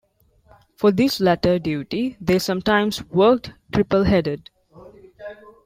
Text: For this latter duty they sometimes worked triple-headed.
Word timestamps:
For 0.77 0.91
this 0.91 1.19
latter 1.19 1.59
duty 1.59 2.17
they 2.19 2.39
sometimes 2.39 3.03
worked 3.11 3.51
triple-headed. 3.71 4.49